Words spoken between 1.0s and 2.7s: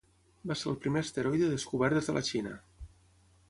asteroide descobert des de la Xina.